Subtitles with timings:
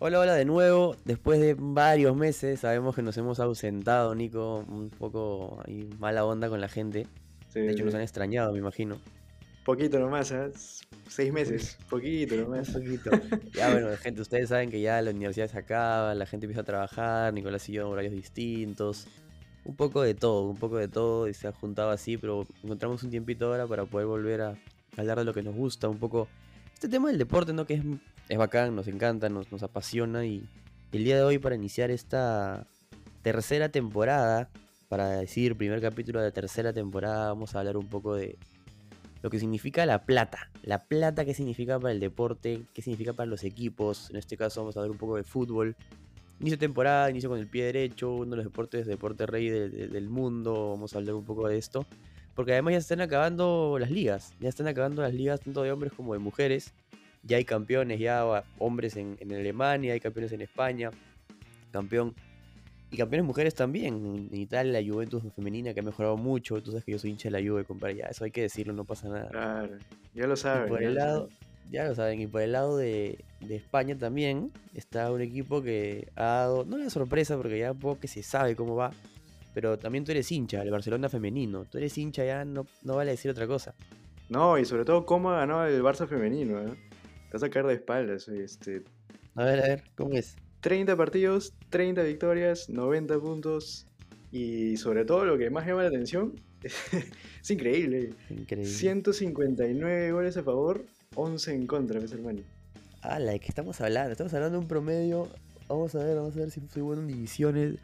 [0.00, 0.94] Hola, hola de nuevo.
[1.04, 6.48] Después de varios meses, sabemos que nos hemos ausentado, Nico, un poco ahí mala onda
[6.48, 7.08] con la gente.
[7.48, 9.00] Sí, De hecho, nos han extrañado, me imagino.
[9.64, 10.50] Poquito nomás, ¿ah?
[11.08, 11.76] Seis meses.
[11.90, 12.70] Poquito nomás.
[12.70, 13.10] poquito.
[13.52, 16.64] Ya, bueno, gente, ustedes saben que ya la universidad se acaba, la gente empieza a
[16.64, 19.08] trabajar, Nicolás y yo en horarios distintos.
[19.64, 23.02] Un poco de todo, un poco de todo, y se ha juntado así, pero encontramos
[23.02, 24.54] un tiempito ahora para poder volver a
[24.96, 26.28] hablar de lo que nos gusta, un poco.
[26.78, 27.66] Este tema del deporte, ¿no?
[27.66, 27.82] Que es,
[28.28, 30.48] es bacán, nos encanta, nos, apasiona, y
[30.92, 32.66] el día de hoy, para iniciar esta
[33.22, 34.48] tercera temporada,
[34.88, 38.38] para decir primer capítulo de la tercera temporada, vamos a hablar un poco de
[39.22, 40.50] lo que significa la plata.
[40.62, 44.08] La plata, qué significa para el deporte, qué significa para los equipos.
[44.10, 45.74] En este caso vamos a hablar un poco de fútbol.
[46.38, 49.68] Inicio de temporada, inicio con el pie derecho, uno de los deportes, deporte rey de-
[49.68, 50.70] de- del mundo.
[50.70, 51.84] Vamos a hablar un poco de esto.
[52.38, 54.32] Porque además ya están acabando las ligas.
[54.38, 56.72] Ya están acabando las ligas tanto de hombres como de mujeres.
[57.24, 60.92] Ya hay campeones, ya hombres en, en Alemania, hay campeones en España.
[61.72, 62.14] Campeón.
[62.92, 64.28] Y campeones mujeres también.
[64.32, 66.62] En Italia, la Juventus femenina que ha mejorado mucho.
[66.62, 67.96] Tú sabes que yo soy hincha de la Juve, compadre.
[67.96, 69.30] Ya, eso hay que decirlo, no pasa nada.
[69.30, 69.76] Claro.
[70.14, 70.68] Ya lo Y saben.
[70.68, 71.36] por ya el lo lado, saben.
[71.72, 76.06] ya lo saben, y por el lado de, de España también está un equipo que
[76.14, 78.92] ha dado, no la sorpresa porque ya poco que se sabe cómo va,
[79.58, 83.10] pero también tú eres hincha, el Barcelona femenino, tú eres hincha ya, no, no vale
[83.10, 83.74] decir otra cosa.
[84.28, 86.76] No, y sobre todo cómo ha ganado el Barça femenino, ¿eh?
[87.26, 88.28] Te vas a caer de espaldas.
[88.28, 88.84] Este,
[89.34, 90.36] A ver, a ver, ¿cómo es?
[90.60, 93.84] 30 partidos, 30 victorias, 90 puntos.
[94.30, 98.10] Y sobre todo lo que más llama la atención es increíble.
[98.30, 98.70] Increíble.
[98.72, 100.84] 159 goles a favor,
[101.16, 102.42] 11 en contra, ¿ves, hermano?
[103.02, 105.28] Ah, la de que estamos hablando, estamos hablando de un promedio,
[105.66, 107.74] vamos a ver, vamos a ver si soy bueno en divisiones,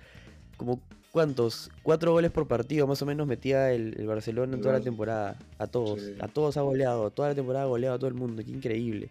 [0.57, 0.81] como
[1.15, 4.81] cuántos, cuatro goles por partido más o menos metía el, el Barcelona en toda la
[4.81, 6.15] temporada, a todos, Sí.
[6.19, 9.11] a todos ha goleado, toda la temporada ha goleado a todo el mundo, qué increíble,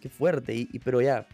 [0.00, 1.26] qué fuerte, y, y- pero ya,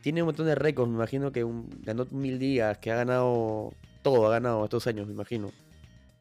[0.00, 3.74] tiene un montón de récords, me imagino que un- ganó mil ligas, que ha ganado
[4.02, 5.50] todo, ha ganado estos años, me imagino.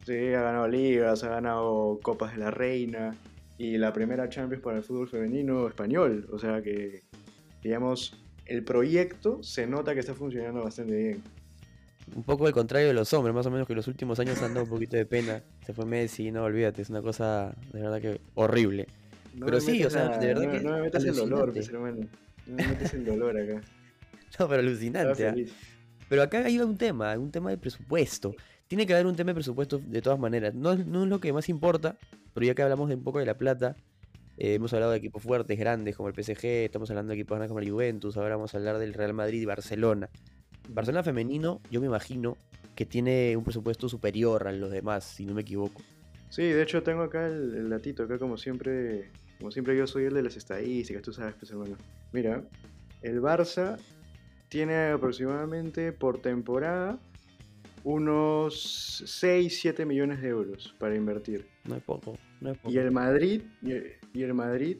[0.06, 3.16] Sí, ha ganado ligas, ha ganado Copas de la Reina
[3.58, 6.28] y la primera Champions para el fútbol femenino español.
[6.34, 7.04] O sea que,
[7.64, 8.14] digamos,
[8.46, 11.24] el proyecto se nota que está funcionando bastante bien.
[12.16, 14.54] Un poco al contrario de los hombres, más o menos que los últimos años han
[14.54, 15.44] dado un poquito de pena.
[15.66, 18.88] Se fue Messi, no olvídate, es una cosa de verdad que horrible.
[19.36, 21.70] No Pero sí, o sea, de verdad no, que no me metas el dolor, pues,
[21.70, 22.08] hermano.
[22.48, 23.62] No me metas el dolor acá.
[24.40, 25.28] No, pero alucinante.
[25.28, 25.36] ¿ah?
[26.08, 28.36] Pero acá hay un tema, un tema de presupuesto.
[28.68, 30.54] Tiene que haber un tema de presupuesto de todas maneras.
[30.54, 31.98] No, es- no es lo que más importa,
[32.34, 33.76] pero ya que hablamos de un poco de la plata,
[34.38, 37.50] eh, hemos hablado de equipos fuertes, grandes como el PSG, estamos hablando de equipos grandes
[37.50, 40.10] como el Juventus, ahora vamos a hablar del Real Madrid y Barcelona.
[40.70, 42.38] Barcelona femenino, yo me imagino
[42.76, 45.82] que tiene un presupuesto superior a los demás, si no me equivoco.
[46.30, 49.10] Sí, de hecho tengo acá el, el datito, acá como siempre,
[49.40, 51.76] como siempre yo soy el de las estadísticas, tú sabes, pues hermano.
[52.14, 52.44] Mira,
[53.02, 53.78] el Barça
[54.48, 57.00] tiene aproximadamente por temporada
[57.84, 61.48] unos 6, 7 millones de euros para invertir.
[61.66, 62.74] No es poco, no es poco.
[62.74, 64.78] Y el Madrid, y el, Madrid,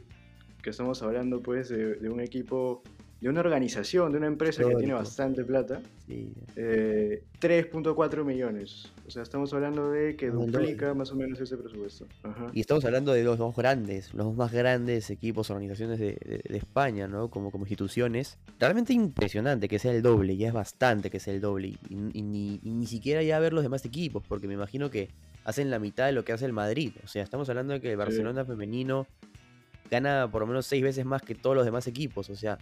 [0.62, 2.84] que estamos hablando pues de, de un equipo,
[3.22, 8.92] de una organización, de una empresa que tiene bastante plata, Sí, eh, 3.4 millones.
[9.06, 12.08] O sea, estamos hablando de que duplica más o menos ese presupuesto.
[12.24, 12.48] Ajá.
[12.54, 16.42] Y estamos hablando de los dos grandes, los dos más grandes equipos, organizaciones de, de-
[16.48, 17.30] de España, ¿no?
[17.30, 18.38] Como, como instituciones.
[18.60, 21.68] Realmente impresionante que sea el doble, ya es bastante que sea el doble.
[21.68, 21.78] Y,
[22.14, 25.10] y ni, y ni siquiera ya ver los demás equipos, porque me imagino que
[25.44, 26.94] hacen la mitad de lo que hace el Madrid.
[27.04, 29.08] O sea, estamos hablando de que el Barcelona femenino
[29.92, 32.30] gana por lo menos seis veces más que todos los demás equipos.
[32.30, 32.58] O sea,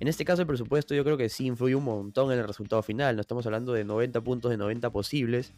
[0.00, 2.82] en este caso el presupuesto yo creo que sí influye un montón en el resultado
[2.82, 3.16] final.
[3.16, 5.52] No estamos hablando de 90 puntos de 90 posibles.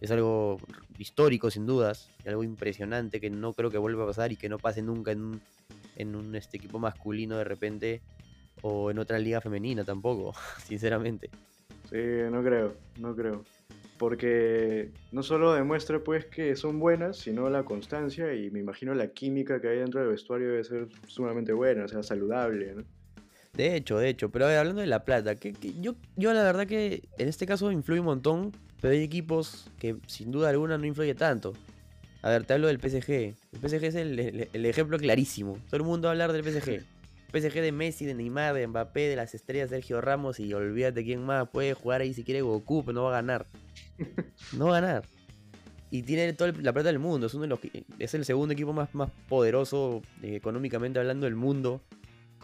[0.00, 0.58] Es algo
[0.98, 4.58] histórico sin dudas, algo impresionante que no creo que vuelva a pasar y que no
[4.58, 5.40] pase nunca en un,
[5.94, 8.02] en un este, equipo masculino de repente
[8.62, 10.34] o en otra liga femenina tampoco,
[10.64, 11.30] sinceramente.
[11.88, 12.02] Sí,
[12.32, 13.44] no creo, no creo.
[13.96, 19.12] Porque no solo demuestra pues que son buenas, sino la constancia y me imagino la
[19.12, 22.84] química que hay dentro del vestuario debe ser sumamente buena, o sea, saludable, ¿no?
[23.56, 26.32] De hecho, de hecho, pero a ver, hablando de la plata, que, que yo, yo
[26.32, 30.48] la verdad que en este caso influye un montón, pero hay equipos que sin duda
[30.50, 31.52] alguna no influye tanto.
[32.22, 33.10] A ver, te hablo del PSG.
[33.12, 35.58] El PSG es el, el- el ejemplo clarísimo.
[35.66, 36.82] Todo el mundo va a hablar del PSG.
[37.32, 41.24] PSG de Messi, de Neymar, de Mbappé, de las estrellas Sergio Ramos y olvídate quién
[41.24, 43.46] más puede jugar ahí si quiere Goku, pero no va a ganar.
[44.52, 45.04] No va a ganar.
[45.90, 47.26] Y tiene toda la plata del mundo.
[47.28, 47.60] Es uno de los
[48.00, 51.82] es el segundo equipo más, más poderoso eh, económicamente hablando del mundo.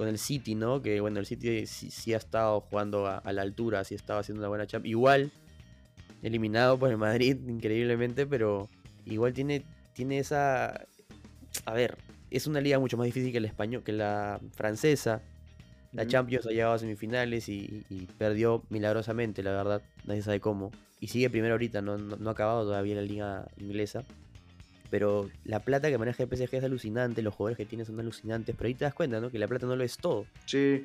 [0.00, 0.80] Con el City, ¿no?
[0.80, 4.20] Que bueno, el City sí, sí ha estado jugando a, a la altura, sí estaba
[4.20, 4.86] haciendo una buena champ.
[4.86, 5.30] Igual,
[6.22, 8.70] eliminado por el Madrid, increíblemente, pero
[9.04, 9.62] igual tiene,
[9.92, 10.86] tiene esa.
[11.66, 11.98] A ver,
[12.30, 15.20] es una liga mucho más difícil que la español, que la francesa.
[15.92, 16.06] La.
[16.06, 19.82] Champions ha llegado a semifinales y, y perdió milagrosamente, la verdad.
[20.06, 20.70] Nadie sabe cómo.
[20.98, 24.06] Y sigue primero ahorita, no, no, no ha acabado todavía la liga inglesa.
[24.90, 28.54] Pero la plata que maneja el PSG es alucinante, los jugadores que tiene son alucinantes.
[28.56, 29.30] Pero ahí te das cuenta, ¿no?
[29.30, 30.26] Que la plata no lo es todo.
[30.46, 30.82] Sí,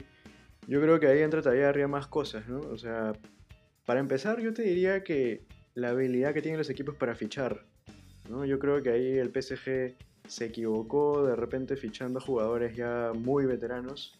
[0.67, 2.59] yo creo que ahí entra todavía arriba más cosas, ¿no?
[2.59, 3.13] O sea,
[3.85, 5.43] para empezar, yo te diría que
[5.73, 7.65] la habilidad que tienen los equipos para fichar,
[8.29, 8.45] ¿no?
[8.45, 9.95] Yo creo que ahí el PSG
[10.27, 14.19] se equivocó de repente fichando a jugadores ya muy veteranos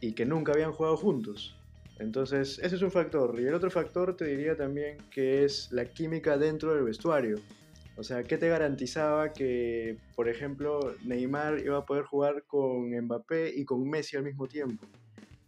[0.00, 1.56] y que nunca habían jugado juntos.
[1.98, 3.38] Entonces, ese es un factor.
[3.40, 7.36] Y el otro factor te diría también que es la química dentro del vestuario.
[7.96, 13.54] O sea, ¿qué te garantizaba que, por ejemplo, Neymar iba a poder jugar con Mbappé
[13.56, 14.86] y con Messi al mismo tiempo?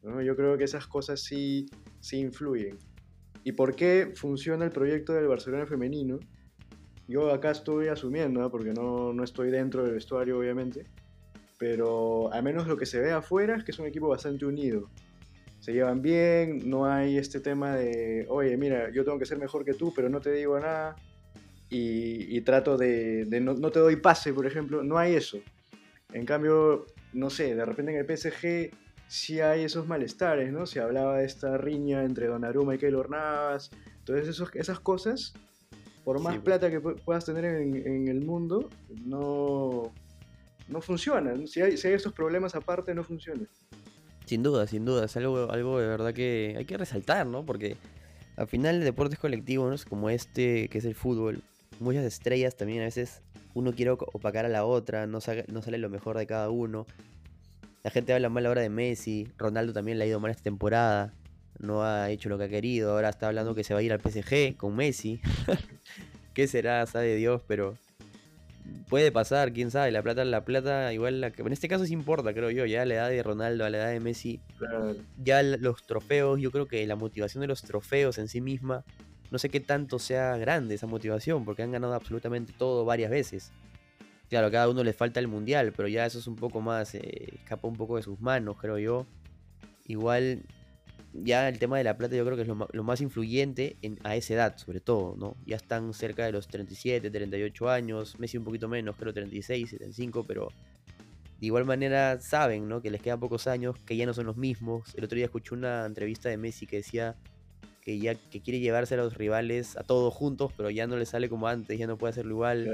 [0.03, 0.23] ¿no?
[0.23, 1.67] Yo creo que esas cosas sí,
[2.01, 2.79] sí influyen.
[3.45, 6.19] ¿Y por qué funciona el proyecto del Barcelona femenino?
[7.07, 8.51] Yo acá estoy asumiendo, ¿no?
[8.51, 10.87] porque no, no estoy dentro del vestuario, obviamente,
[11.59, 14.89] pero al menos lo que se ve afuera es que es un equipo bastante unido.
[15.61, 19.67] Se llevan bien, no hay este tema de, oye, mira, yo tengo que ser mejor
[19.67, 20.97] que tú, pero no te digo nada
[21.71, 24.83] y, y trato de, de no, no te doy pase, por ejemplo.
[24.83, 25.39] No hay eso.
[26.13, 28.71] En cambio, no sé, de repente en el PSG
[29.07, 30.67] sí hay esos malestares, ¿no?
[30.67, 33.71] Se hablaba de esta riña entre Donnarumma y Keylor Navas.
[33.99, 35.35] Entonces, esos, esas cosas,
[36.05, 36.45] por más Sí, pues.
[36.59, 38.71] plata que pu- puedas tener en, en el mundo,
[39.05, 39.93] no,
[40.69, 41.47] no funcionan.
[41.47, 43.49] Si hay, si hay estos problemas aparte, no funcionan.
[44.25, 45.05] Sin duda, sin duda.
[45.07, 47.45] Es algo, algo de verdad que hay que resaltar, ¿no?
[47.45, 47.77] Porque
[48.37, 51.43] al final deportes colectivos como este, que es el fútbol,
[51.81, 53.23] muchas estrellas también a veces
[53.55, 56.87] uno quiere opacar a la otra, no, sa- no sale lo mejor de cada uno.
[57.85, 61.13] La gente habla mal ahora de Messi, Ronaldo también le ha ido mal esta temporada,
[61.59, 63.93] no ha hecho lo que ha querido, ahora está hablando que se va a ir
[63.93, 65.21] al PSG con Messi.
[66.35, 66.85] ¿Qué será?
[66.87, 67.77] Sabe Dios, pero
[68.89, 71.93] puede pasar, quién sabe, la plata, la plata, igual la que en este caso sí
[71.93, 74.41] importa, creo yo, ya a la edad de Ronaldo, a la edad de Messi,
[75.23, 78.85] ya los trofeos, yo creo que la motivación de los trofeos en sí misma,
[79.31, 83.53] no sé qué tanto sea grande esa motivación, porque han ganado absolutamente todo varias veces.
[84.29, 86.95] Claro, a cada uno le falta el mundial, pero ya eso es un poco más,
[86.95, 89.07] eh, escapa un poco de sus manos, creo yo.
[89.87, 90.43] Igual,
[91.15, 93.99] ya el tema de la plata yo creo que es lo, lo más influyente en,
[94.05, 95.37] a esa edad, sobre todo, ¿no?
[95.47, 100.25] Ya están cerca de los 37, 38 años, Messi un poquito menos, creo 36, 75,
[100.25, 100.49] pero
[101.41, 102.83] de igual manera saben, ¿no?
[102.83, 104.95] Que les quedan pocos años, que ya no son los mismos.
[104.97, 107.17] El otro día escuché una entrevista de Messi que decía
[107.89, 111.07] que ya que quiere llevarse a los rivales a todos juntos, pero ya no le
[111.07, 112.67] sale como antes, ya no puede hacerlo igual.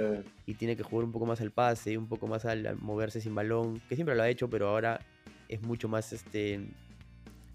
[0.44, 3.20] Y tiene que jugar un poco más al pase, un poco más al, al moverse
[3.20, 4.98] sin balón, que siempre lo ha hecho, pero ahora
[5.48, 6.66] es mucho más este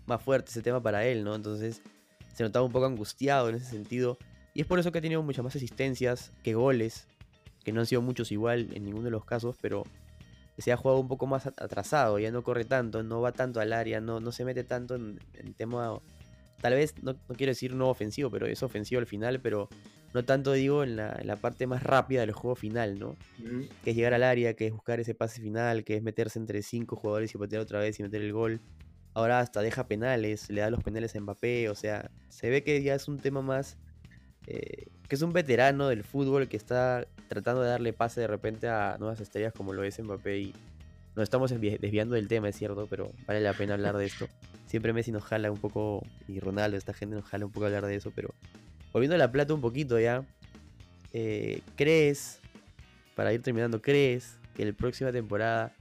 [0.08, 1.36] más fuerte ese tema para él, ¿no?
[1.36, 1.82] Entonces
[2.34, 4.18] se notaba un poco angustiado en ese sentido.
[4.54, 7.08] Y es por eso que ha tenido muchas más asistencias que goles,
[7.66, 9.84] que no han sido muchos igual en ninguno de los casos, pero
[10.58, 13.60] se ha jugado un poco más at- atrasado, ya no corre tanto, no va tanto
[13.60, 16.00] al área, no, no se mete tanto en, en tema,
[16.62, 19.70] tal vez, no, no quiero decir no ofensivo, pero es ofensivo al final, pero
[20.14, 23.16] no tanto digo en la, en la parte más rápida del juego final, ¿no?
[23.84, 26.62] Que es llegar al área, que es buscar ese pase final, que es meterse entre
[26.62, 28.60] cinco jugadores y patear otra vez y meter el gol.
[29.14, 32.82] Ahora hasta deja penales, le da los penales a Mbappé, o sea, se ve que
[32.82, 33.78] ya es un tema más
[34.48, 38.68] eh, que es un veterano del fútbol que está tratando de darle pase de repente
[38.68, 40.54] a nuevas estrellas como lo es Mbappé y
[41.16, 44.28] nos estamos desvi- desviando del tema, es cierto, pero vale la pena hablar de esto.
[44.68, 47.68] Siempre Messi nos jala un poco y Ronaldo, esta gente nos jala un poco a
[47.68, 48.34] hablar de eso, pero
[48.94, 50.24] volviendo a la plata un poquito ya,
[51.14, 52.40] eh, ¿crees,
[53.16, 55.74] para ir terminando, crees que la próxima temporada,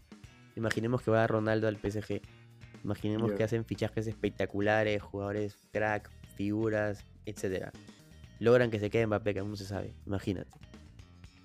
[0.57, 2.21] imaginemos que va Ronaldo al PSG,
[2.83, 7.73] imaginemos que hacen fichajes espectaculares, jugadores crack, figuras, etcétera,
[8.41, 10.49] logran que se quede Mbappé, que aún no se sabe, imagínate.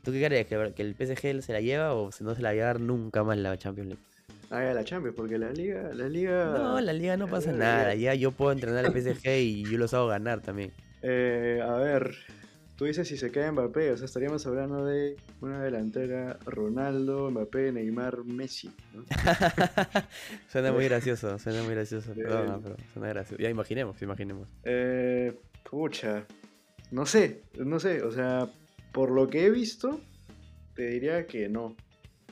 [0.03, 0.47] ¿Tú qué crees?
[0.47, 3.37] ¿Que, el PSG se la lleva o no se la va a llevar nunca más
[3.37, 4.03] la Champions League?
[4.49, 6.45] Ah, la Champions, porque la liga, la liga.
[6.57, 7.95] No, la liga no pasa eh, nada.
[7.95, 10.71] Ya yo puedo entrenar al PSG y yo los hago ganar también.
[11.01, 12.15] Eh, a ver,
[12.75, 17.71] tú dices si se queda Mbappé, o sea, estaríamos hablando de una delantera Ronaldo, Mbappé,
[17.71, 18.69] Neymar, Messi.
[18.93, 19.05] ¿no?
[20.51, 22.13] suena muy gracioso, suena muy gracioso.
[22.13, 22.27] Bien.
[22.27, 23.41] Perdona, pero suena gracioso.
[23.41, 24.49] Ya imaginemos, imaginemos.
[24.63, 25.33] Eh,
[25.63, 26.25] pucha,
[26.91, 28.49] no sé, no sé, o sea,
[28.93, 29.99] por lo que he visto,
[30.75, 31.75] te diría que no.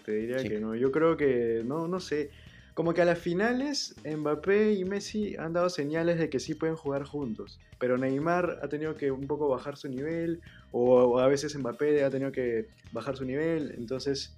[0.06, 0.48] Te diría Sí.
[0.50, 0.76] que no.
[0.76, 2.32] Yo creo que, no, no sé.
[2.74, 6.76] Como que a las finales, Mbappé y Messi han dado señales de que sí pueden
[6.78, 7.60] jugar juntos.
[7.80, 10.42] Pero Neymar ha tenido que un poco bajar su nivel,
[10.72, 13.74] o, o a veces Mbappé ha tenido que bajar su nivel.
[13.78, 14.38] Entonces,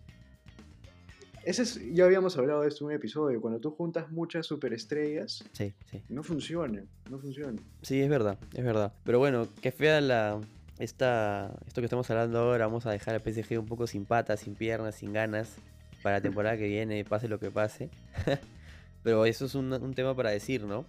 [1.46, 3.40] ese es, ya habíamos hablado de esto en un episodio.
[3.42, 6.02] Cuando tú juntas muchas superestrellas, Sí, sí.
[6.10, 7.62] no funciona, no funciona.
[7.82, 8.94] Sí, es verdad, es verdad.
[9.04, 10.40] Pero bueno, qué fea la.
[10.84, 14.42] Esta, esto que estamos hablando ahora, vamos a dejar al PSG un poco sin patas,
[14.42, 15.56] sin piernas, sin ganas,
[16.02, 17.90] para la temporada que viene, pase lo que pase.
[19.02, 20.84] Pero eso es un, un tema para decir, ¿no?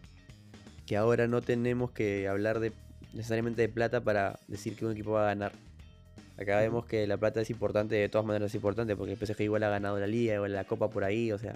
[0.84, 2.72] Que ahora no tenemos que hablar de
[3.12, 5.52] necesariamente de plata para decir que un equipo va a ganar.
[6.40, 9.42] Acá vemos que la plata es importante, de todas maneras es importante, porque el PSG
[9.42, 11.54] igual ha ganado la liga, igual la copa por ahí, o sea,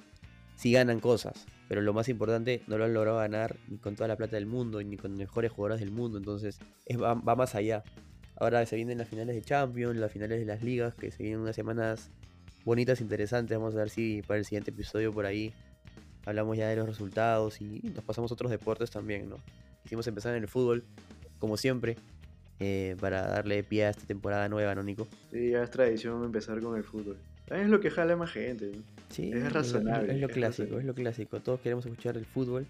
[0.55, 4.07] sí ganan cosas, pero lo más importante no lo han logrado ganar ni con toda
[4.07, 7.35] la plata del mundo, ni con los mejores jugadores del mundo, entonces es, va, va
[7.35, 7.83] más allá.
[8.41, 11.41] Ahora se vienen las finales de Champions, las finales de las ligas, que se vienen
[11.41, 12.11] unas semanas
[12.65, 15.53] bonitas, interesantes, vamos a ver si para el siguiente episodio por ahí
[16.25, 19.39] hablamos ya de los resultados y nos pasamos a otros deportes también, ¿no?
[19.83, 20.85] Quisimos empezar en el fútbol,
[21.39, 21.97] como siempre,
[22.61, 25.09] eh, para darle pie a esta temporada nueva, ¿no, Nico?
[25.31, 27.17] Sí, ya es tradición empezar con el fútbol.
[27.47, 28.71] También es lo que jala más gente.
[28.75, 28.83] ¿no?
[29.09, 31.41] Sí, Es razonable, Es lo, es clásico, es lo clásico.
[31.41, 32.67] Todos queremos escuchar el fútbol,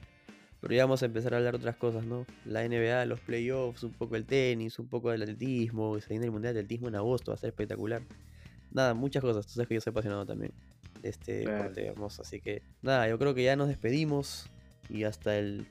[0.60, 2.26] pero ya vamos a empezar a hablar de otras cosas, ¿no?
[2.44, 6.32] La NBA, los playoffs, un poco el tenis, un poco del atletismo, se viene el
[6.32, 8.02] Mundial de Atletismo en agosto, va a ser espectacular.
[8.72, 9.46] Nada, muchas cosas.
[9.46, 10.52] Tú sabes que yo soy apasionado también
[11.02, 12.22] de este deporte hermoso.
[12.22, 14.50] Así que, nada, yo creo que ya nos despedimos
[14.90, 15.66] y hasta el,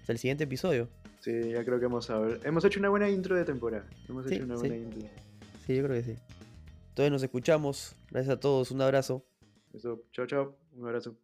[0.00, 0.88] hasta el siguiente episodio.
[1.20, 2.08] Sí, ya creo que hemos,
[2.44, 3.86] hemos hecho una buena intro de temporada.
[4.08, 4.60] Hemos Sí, hecho una sí.
[4.60, 5.00] buena intro.
[5.66, 6.16] Sí, yo creo que sí.
[6.90, 7.96] Entonces nos escuchamos.
[8.10, 8.70] Gracias a todos.
[8.70, 9.24] Un abrazo.
[9.72, 10.56] Eso, chao, chao.
[10.76, 11.16] Un abrazo.